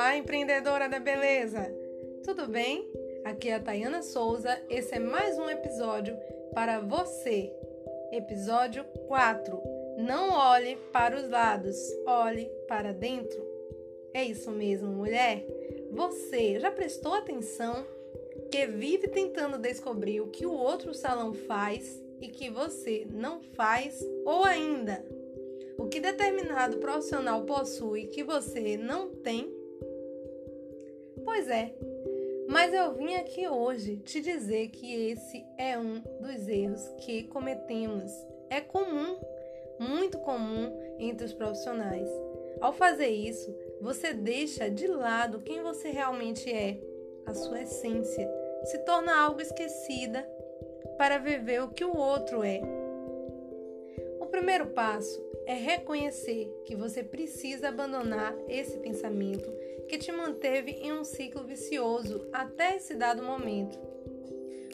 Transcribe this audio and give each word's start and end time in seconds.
Olá, 0.00 0.16
empreendedora 0.16 0.88
da 0.88 0.98
beleza! 0.98 1.70
Tudo 2.24 2.48
bem? 2.48 2.90
Aqui 3.22 3.50
é 3.50 3.56
a 3.56 3.60
Tayana 3.60 4.00
Souza. 4.00 4.58
Esse 4.70 4.94
é 4.94 4.98
mais 4.98 5.38
um 5.38 5.46
episódio 5.46 6.16
para 6.54 6.80
você. 6.80 7.52
Episódio 8.10 8.82
4. 9.08 9.60
Não 9.98 10.30
olhe 10.30 10.76
para 10.90 11.14
os 11.18 11.28
lados, 11.28 11.76
olhe 12.06 12.50
para 12.66 12.94
dentro. 12.94 13.46
É 14.14 14.24
isso 14.24 14.50
mesmo, 14.50 14.88
mulher? 14.88 15.44
Você 15.90 16.58
já 16.58 16.70
prestou 16.70 17.12
atenção 17.12 17.84
que 18.50 18.66
vive 18.66 19.06
tentando 19.06 19.58
descobrir 19.58 20.22
o 20.22 20.28
que 20.28 20.46
o 20.46 20.54
outro 20.54 20.94
salão 20.94 21.34
faz 21.34 22.02
e 22.22 22.28
que 22.28 22.48
você 22.48 23.06
não 23.10 23.42
faz 23.54 24.02
ou 24.24 24.46
ainda 24.46 25.04
o 25.76 25.88
que 25.88 26.00
determinado 26.00 26.78
profissional 26.78 27.44
possui 27.44 28.06
que 28.06 28.24
você 28.24 28.78
não 28.78 29.10
tem? 29.10 29.59
Pois 31.32 31.48
é, 31.48 31.72
mas 32.48 32.74
eu 32.74 32.92
vim 32.94 33.14
aqui 33.14 33.46
hoje 33.46 33.98
te 33.98 34.20
dizer 34.20 34.66
que 34.70 35.12
esse 35.12 35.46
é 35.56 35.78
um 35.78 36.00
dos 36.20 36.48
erros 36.48 36.82
que 36.98 37.22
cometemos. 37.22 38.12
É 38.50 38.60
comum, 38.60 39.16
muito 39.78 40.18
comum 40.18 40.76
entre 40.98 41.24
os 41.24 41.32
profissionais. 41.32 42.10
Ao 42.60 42.72
fazer 42.72 43.10
isso, 43.10 43.56
você 43.80 44.12
deixa 44.12 44.68
de 44.68 44.88
lado 44.88 45.40
quem 45.42 45.62
você 45.62 45.90
realmente 45.90 46.52
é, 46.52 46.80
a 47.24 47.32
sua 47.32 47.62
essência, 47.62 48.28
se 48.64 48.78
torna 48.78 49.16
algo 49.16 49.40
esquecida 49.40 50.28
para 50.98 51.18
viver 51.18 51.62
o 51.62 51.68
que 51.68 51.84
o 51.84 51.96
outro 51.96 52.42
é. 52.42 52.60
O 54.18 54.26
primeiro 54.26 54.66
passo 54.70 55.24
é 55.46 55.54
reconhecer 55.54 56.52
que 56.64 56.74
você 56.74 57.04
precisa 57.04 57.68
abandonar 57.68 58.36
esse 58.48 58.76
pensamento 58.78 59.48
que 59.90 59.98
te 59.98 60.12
manteve 60.12 60.70
em 60.70 60.92
um 60.92 61.02
ciclo 61.02 61.42
vicioso 61.42 62.24
até 62.32 62.76
esse 62.76 62.94
dado 62.94 63.24
momento. 63.24 63.76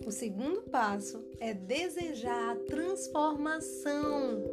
O 0.05 0.11
segundo 0.11 0.61
passo 0.65 1.25
é 1.41 1.55
desejar 1.55 2.53
a 2.53 2.57
transformação. 2.57 4.45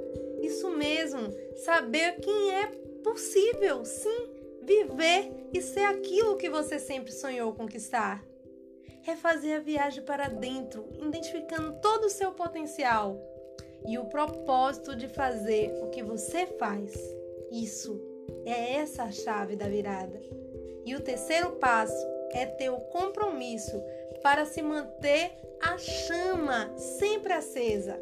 Isso 0.42 0.70
mesmo, 0.70 1.30
saber 1.58 2.14
quem 2.22 2.56
é 2.56 2.68
possível, 3.04 3.84
sim, 3.84 4.30
viver 4.62 5.50
e 5.54 5.62
ser 5.62 5.84
aquilo 5.84 6.38
que 6.38 6.50
você 6.50 6.80
sempre 6.80 7.12
sonhou 7.12 7.54
conquistar. 7.54 8.24
Refazer 9.02 9.58
a 9.58 9.62
viagem 9.62 10.02
para 10.02 10.30
dentro, 10.30 10.88
identificando 10.98 11.82
todo 11.82 12.06
o 12.06 12.10
seu 12.10 12.32
potencial 12.32 13.22
e 13.86 13.98
o 13.98 14.06
propósito 14.06 14.96
de 14.96 15.10
fazer 15.10 15.74
o 15.84 15.90
que 15.90 16.02
você 16.02 16.48
faz. 16.48 16.94
Isso 17.52 18.00
é 18.46 18.76
essa 18.76 19.04
a 19.04 19.12
chave 19.12 19.58
da 19.58 19.68
virada. 19.68 20.43
E 20.86 20.96
o 20.96 21.02
terceiro 21.02 21.52
passo 21.54 22.08
é 22.32 22.46
ter 22.46 22.70
o 22.70 22.80
compromisso 22.80 23.82
para 24.22 24.46
se 24.46 24.62
manter 24.62 25.32
a 25.62 25.78
chama 25.78 26.78
sempre 26.78 27.34
acesa, 27.34 28.00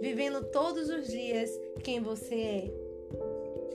vivendo 0.00 0.44
todos 0.44 0.88
os 0.90 1.06
dias 1.06 1.50
quem 1.82 2.00
você 2.00 2.34
é. 2.34 2.70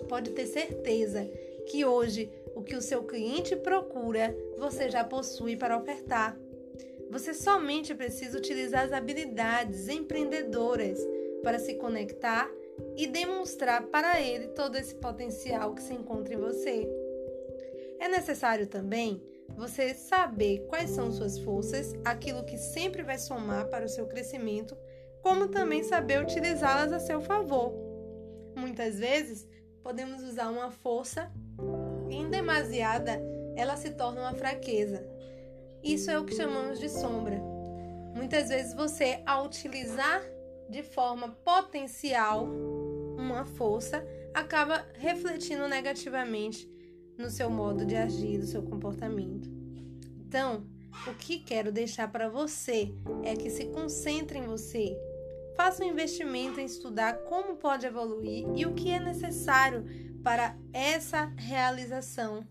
Pode 0.07 0.31
ter 0.31 0.45
certeza 0.45 1.27
que 1.67 1.83
hoje 1.83 2.31
o 2.55 2.61
que 2.61 2.75
o 2.75 2.81
seu 2.81 3.03
cliente 3.03 3.55
procura, 3.55 4.35
você 4.57 4.89
já 4.89 5.03
possui 5.03 5.57
para 5.57 5.77
ofertar. 5.77 6.37
Você 7.09 7.33
somente 7.33 7.93
precisa 7.93 8.37
utilizar 8.37 8.85
as 8.85 8.91
habilidades 8.91 9.87
empreendedoras 9.87 10.99
para 11.43 11.59
se 11.59 11.75
conectar 11.75 12.49
e 12.95 13.07
demonstrar 13.07 13.87
para 13.87 14.21
ele 14.21 14.47
todo 14.49 14.75
esse 14.75 14.95
potencial 14.95 15.73
que 15.73 15.81
se 15.81 15.93
encontra 15.93 16.33
em 16.33 16.37
você. 16.37 16.87
É 17.99 18.07
necessário 18.07 18.67
também 18.67 19.21
você 19.55 19.93
saber 19.93 20.65
quais 20.67 20.89
são 20.89 21.11
suas 21.11 21.39
forças, 21.39 21.93
aquilo 22.03 22.43
que 22.45 22.57
sempre 22.57 23.03
vai 23.03 23.17
somar 23.17 23.67
para 23.69 23.85
o 23.85 23.89
seu 23.89 24.07
crescimento, 24.07 24.77
como 25.21 25.47
também 25.47 25.83
saber 25.83 26.21
utilizá-las 26.21 26.91
a 26.91 26.99
seu 26.99 27.21
favor. 27.21 27.73
Muitas 28.55 28.99
vezes 28.99 29.47
podemos 29.83 30.23
usar 30.23 30.49
uma 30.49 30.71
força 30.71 31.31
e, 32.09 32.15
em 32.15 32.29
demasiada, 32.29 33.21
ela 33.55 33.75
se 33.77 33.91
torna 33.91 34.21
uma 34.21 34.33
fraqueza. 34.33 35.07
Isso 35.83 36.09
é 36.09 36.19
o 36.19 36.25
que 36.25 36.35
chamamos 36.35 36.79
de 36.79 36.89
sombra. 36.89 37.39
Muitas 38.15 38.49
vezes 38.49 38.73
você, 38.73 39.21
ao 39.25 39.45
utilizar 39.45 40.21
de 40.69 40.81
forma 40.81 41.29
potencial 41.43 42.45
uma 43.17 43.45
força, 43.45 44.05
acaba 44.33 44.85
refletindo 44.95 45.67
negativamente 45.67 46.69
no 47.17 47.29
seu 47.29 47.49
modo 47.49 47.85
de 47.85 47.95
agir, 47.95 48.37
no 48.37 48.45
seu 48.45 48.63
comportamento. 48.63 49.49
Então, 50.27 50.65
o 51.07 51.13
que 51.13 51.39
quero 51.39 51.71
deixar 51.71 52.11
para 52.11 52.29
você 52.29 52.93
é 53.23 53.35
que 53.35 53.49
se 53.49 53.65
concentre 53.65 54.39
em 54.39 54.45
você. 54.45 54.97
Faça 55.55 55.83
um 55.83 55.87
investimento 55.87 56.59
em 56.59 56.65
estudar 56.65 57.19
como 57.23 57.55
pode 57.55 57.85
evoluir 57.85 58.45
e 58.55 58.65
o 58.65 58.73
que 58.73 58.89
é 58.89 58.99
necessário 58.99 59.85
para 60.23 60.57
essa 60.73 61.25
realização 61.37 62.45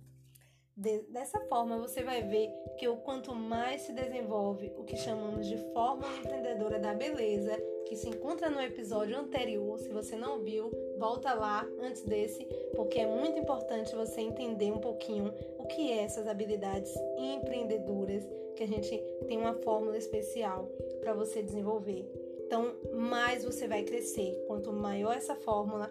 dessa 0.77 1.41
forma, 1.43 1.79
você 1.79 2.03
vai 2.03 2.23
ver 2.23 2.51
que 2.79 2.89
o 2.89 2.97
quanto 2.97 3.35
mais 3.35 3.83
se 3.83 3.93
desenvolve 3.93 4.73
o 4.77 4.85
que 4.85 4.97
chamamos 4.97 5.47
de 5.47 5.57
fórmula 5.73 6.17
empreendedora 6.19 6.79
da 6.79 6.93
beleza, 6.93 7.57
que 7.87 7.97
se 7.97 8.09
encontra 8.09 8.51
no 8.51 8.61
episódio 8.61 9.17
anterior, 9.17 9.79
se 9.79 9.89
você 9.89 10.17
não 10.17 10.41
viu, 10.41 10.71
volta 10.99 11.33
lá 11.33 11.65
antes 11.81 12.03
desse, 12.03 12.45
porque 12.75 12.99
é 12.99 13.07
muito 13.07 13.39
importante 13.39 13.95
você 13.95 14.21
entender 14.21 14.73
um 14.73 14.79
pouquinho 14.79 15.33
o 15.59 15.67
que 15.67 15.93
é 15.93 16.03
essas 16.03 16.27
habilidades 16.27 16.93
empreendedoras, 17.19 18.25
que 18.57 18.63
a 18.63 18.69
gente 18.69 18.97
tem 19.27 19.39
uma 19.39 19.55
fórmula 19.55 19.97
especial 19.97 20.67
para 21.01 21.13
você 21.13 21.43
desenvolver. 21.43 22.05
Então, 22.47 22.75
mais 22.93 23.45
você 23.45 23.67
vai 23.67 23.83
crescer. 23.83 24.45
Quanto 24.47 24.73
maior 24.73 25.17
essa 25.17 25.34
fórmula, 25.34 25.91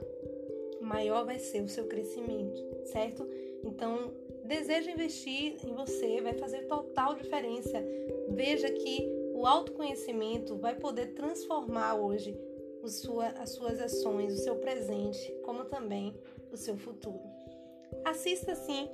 maior 0.82 1.26
vai 1.26 1.40
ser 1.40 1.62
o 1.62 1.68
seu 1.68 1.88
crescimento, 1.88 2.62
certo? 2.86 3.28
Então, 3.64 4.14
deseja 4.44 4.92
investir 4.92 5.58
em 5.66 5.74
você, 5.74 6.22
vai 6.22 6.34
fazer 6.34 6.68
total 6.68 7.16
diferença. 7.16 7.84
Veja 8.30 8.70
que 8.70 9.08
o 9.34 9.46
autoconhecimento 9.46 10.56
vai 10.58 10.76
poder 10.76 11.14
transformar 11.14 11.96
hoje 11.96 12.38
sua, 12.88 13.28
as 13.30 13.52
suas 13.52 13.80
ações, 13.80 14.34
o 14.34 14.44
seu 14.44 14.58
presente, 14.58 15.32
como 15.44 15.66
também 15.66 16.14
o 16.52 16.58
seu 16.58 16.78
futuro. 16.78 17.22
Assista 18.04 18.56
sim 18.56 18.90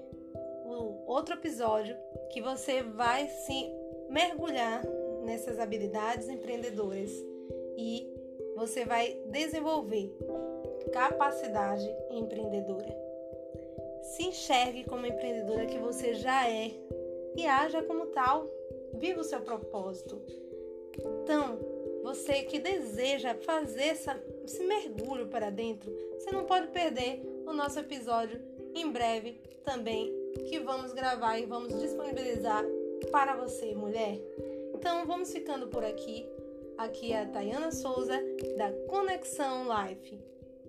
o 0.65 1.03
outro 1.11 1.35
episódio 1.35 1.95
que 2.31 2.41
você 2.41 2.83
vai 2.83 3.27
se 3.27 3.71
mergulhar 4.09 4.83
nessas 5.23 5.59
habilidades 5.59 6.29
empreendedoras 6.29 7.11
e 7.77 8.07
você 8.55 8.85
vai 8.85 9.19
desenvolver 9.27 10.15
capacidade 10.91 11.87
empreendedora. 12.11 13.08
Se 14.01 14.23
enxergue 14.23 14.83
como 14.83 15.05
empreendedora 15.05 15.65
que 15.65 15.77
você 15.77 16.13
já 16.13 16.47
é 16.49 16.71
e 17.35 17.45
haja 17.45 17.81
como 17.83 18.07
tal. 18.07 18.49
Viva 18.93 19.21
o 19.21 19.23
seu 19.23 19.41
propósito. 19.41 20.21
Então, 21.23 21.59
você 22.03 22.43
que 22.43 22.59
deseja 22.59 23.35
fazer 23.35 23.89
essa, 23.89 24.21
esse 24.43 24.63
mergulho 24.63 25.27
para 25.27 25.49
dentro, 25.49 25.91
você 26.13 26.31
não 26.31 26.45
pode 26.45 26.67
perder 26.67 27.21
o 27.45 27.53
nosso 27.53 27.79
episódio 27.79 28.41
em 28.73 28.89
breve 28.91 29.39
também, 29.63 30.13
que 30.47 30.59
vamos 30.59 30.93
gravar 30.93 31.37
e 31.37 31.45
vamos 31.45 31.79
disponibilizar 31.79 32.65
para 33.11 33.35
você, 33.35 33.73
mulher. 33.75 34.19
Então, 34.73 35.05
vamos 35.05 35.31
ficando 35.31 35.67
por 35.67 35.83
aqui. 35.83 36.25
Aqui 36.77 37.11
é 37.11 37.21
a 37.21 37.25
Tayana 37.25 37.71
Souza, 37.71 38.17
da 38.57 38.71
Conexão 38.87 39.65
Life. 39.67 40.17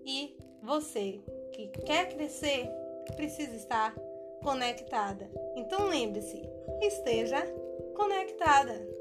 E 0.05 0.37
você 0.63 1.21
que 1.53 1.69
quer 1.87 2.09
crescer, 2.09 2.69
precisa 3.11 3.55
estar 3.55 3.95
conectada. 4.43 5.29
Então 5.57 5.89
lembre-se, 5.89 6.43
esteja 6.83 7.43
conectada. 7.95 9.00